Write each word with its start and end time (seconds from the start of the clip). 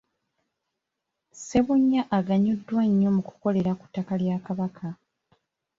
Ssebunnya 1.33 2.01
aganyuddwa 2.17 2.81
nnyo 2.89 3.09
mu 3.15 3.21
kukolera 3.27 3.71
ku 3.79 3.85
ttaka 3.89 4.13
lya 4.21 4.37
Kabaka. 4.45 4.87